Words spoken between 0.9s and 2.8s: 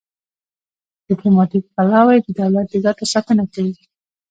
ډیپلوماتیک پلاوی د دولت د